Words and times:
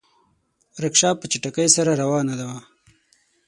رکشه 0.83 1.09
په 1.19 1.25
چټکۍ 1.31 1.67
سره 1.75 1.91
روانه 2.01 2.33
وه. 2.49 2.59